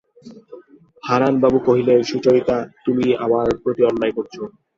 [1.03, 4.35] হারানবাবু কহিলেন, সুচরিতা, তুমি আমার প্রতি অন্যায় করছ।